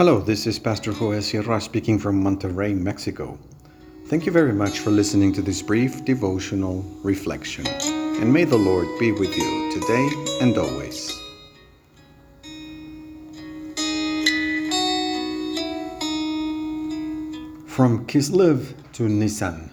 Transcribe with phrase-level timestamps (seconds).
[0.00, 3.38] Hello, this is Pastor Joel Sierra speaking from Monterrey, Mexico.
[4.06, 7.66] Thank you very much for listening to this brief devotional reflection.
[7.66, 10.08] And may the Lord be with you today
[10.40, 11.10] and always.
[17.66, 19.70] From Kislev to Nisan.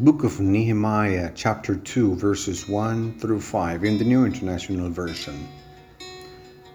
[0.00, 5.46] Book of Nehemiah, chapter 2, verses 1 through 5 in the New International Version.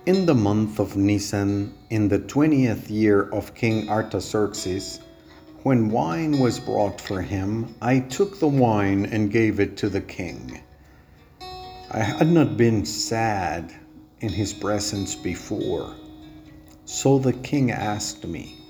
[0.05, 4.99] In the month of Nisan, in the twentieth year of King Artaxerxes,
[5.63, 10.01] when wine was brought for him, I took the wine and gave it to the
[10.01, 10.61] king.
[11.89, 13.73] I had not been sad
[14.19, 15.95] in his presence before.
[16.85, 18.64] So the king asked me,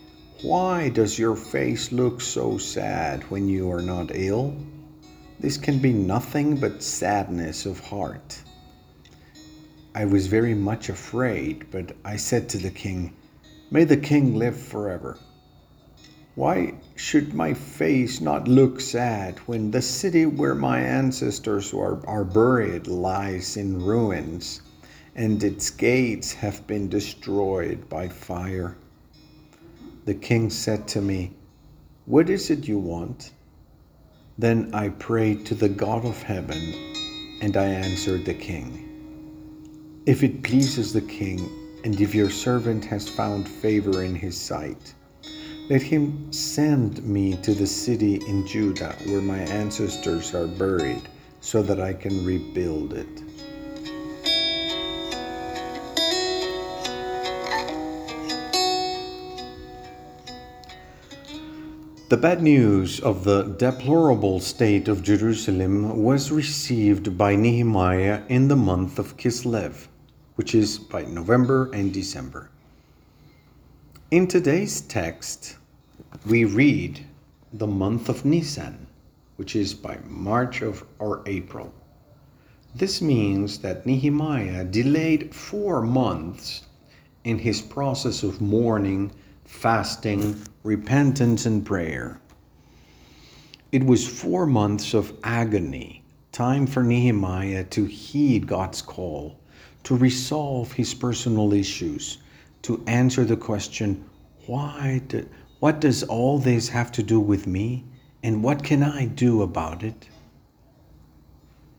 [0.46, 4.56] why does your face look so sad when you are not ill?
[5.40, 8.44] This can be nothing but sadness of heart.
[9.96, 13.14] I was very much afraid, but I said to the king,
[13.72, 15.18] May the king live forever.
[16.36, 22.24] Why should my face not look sad when the city where my ancestors are, are
[22.24, 24.62] buried lies in ruins
[25.16, 28.78] and its gates have been destroyed by fire?
[30.06, 31.32] The king said to me,
[32.06, 33.32] What is it you want?
[34.38, 36.62] Then I prayed to the God of heaven,
[37.42, 38.86] and I answered the king,
[40.06, 41.50] If it pleases the king,
[41.84, 44.94] and if your servant has found favor in his sight,
[45.72, 51.10] let him send me to the city in Judah where my ancestors are buried,
[51.42, 53.24] so that I can rebuild it.
[62.08, 68.56] The bad news of the deplorable state of Jerusalem was received by Nehemiah in the
[68.56, 69.88] month of Kislev,
[70.36, 72.52] which is by November and December.
[74.12, 75.58] In today's text,
[76.28, 77.04] we read
[77.52, 78.86] the month of Nisan,
[79.38, 81.74] which is by March of or April.
[82.76, 86.68] This means that Nehemiah delayed four months
[87.24, 89.12] in his process of mourning
[89.46, 92.20] fasting, repentance, and prayer.
[93.72, 99.40] It was four months of agony, time for Nehemiah to heed God's call,
[99.84, 102.18] to resolve his personal issues,
[102.64, 104.04] to answer the question,
[104.46, 105.28] why do,
[105.60, 107.86] what does all this have to do with me,
[108.24, 110.10] and what can I do about it?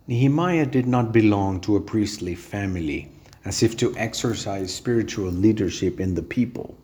[0.06, 3.10] Nehemiah did not belong to a priestly family,
[3.44, 6.76] as if to exercise spiritual leadership in the people.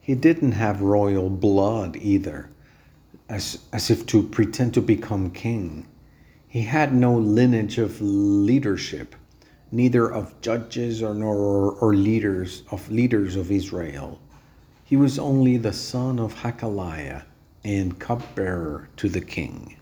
[0.00, 2.48] He didn't have royal blood either,
[3.28, 5.86] as, as if to pretend to become king.
[6.48, 9.14] He had no lineage of leadership,
[9.70, 14.20] neither of judges or, nor, or leaders of leaders of Israel.
[14.84, 17.22] He was only the son of Hakaliah
[17.62, 19.76] and cupbearer to the king.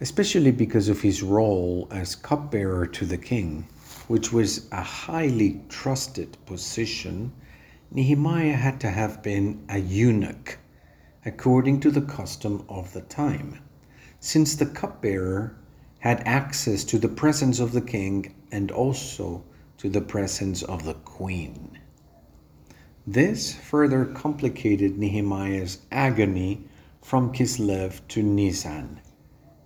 [0.00, 3.66] Especially because of his role as cupbearer to the king,
[4.08, 7.32] which was a highly trusted position
[7.94, 10.56] Nehemiah had to have been a eunuch,
[11.26, 13.58] according to the custom of the time,
[14.18, 15.54] since the cupbearer
[15.98, 19.44] had access to the presence of the king and also
[19.76, 21.78] to the presence of the queen.
[23.06, 26.64] This further complicated Nehemiah's agony
[27.02, 29.00] from Kislev to Nisan,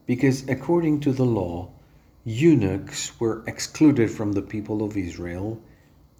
[0.04, 1.70] because according to the law,
[2.25, 5.62] eunuchs were excluded from the people of Israel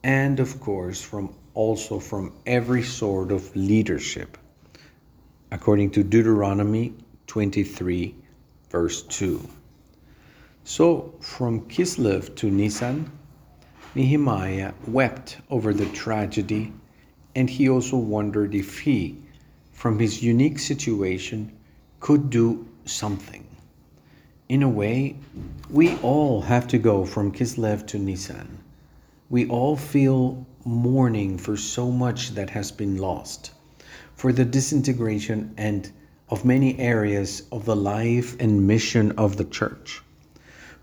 [0.05, 4.37] and, of course, from also from every sort of leadership,
[5.51, 6.93] according to Deuteronomy
[7.27, 8.15] 23,
[8.71, 9.41] verse 2.
[10.65, 13.11] So, from Kislev to Nisan,
[13.95, 16.75] Nehemiah wept over the tragedy,
[17.35, 19.17] and he also wondered if he,
[19.73, 21.57] from his unique situation,
[22.01, 23.47] could do something.
[24.51, 25.17] In a way,
[25.71, 28.59] we all have to go from Kislev to Nisan.
[29.31, 33.53] We all feel mourning for so much that has been lost,
[34.15, 35.93] for the disintegration and
[36.29, 40.03] of many areas of the life and mission of the church,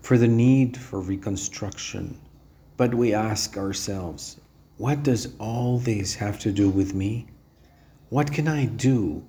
[0.00, 2.18] for the need for reconstruction.
[2.76, 4.40] But we ask ourselves,
[4.78, 7.26] what does all this have to do with me?
[8.08, 9.22] What can I do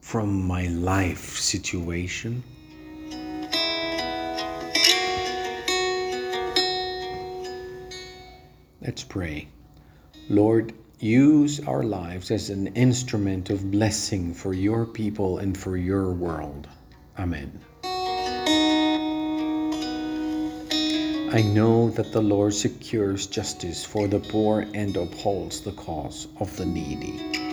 [0.00, 2.42] from my life situation?
[8.80, 9.48] Let's pray.
[10.30, 16.12] Lord, use our lives as an instrument of blessing for your people and for your
[16.12, 16.68] world.
[17.18, 17.60] Amen.
[21.30, 26.54] I know that the Lord secures justice for the poor and upholds the cause of
[26.58, 27.47] the needy.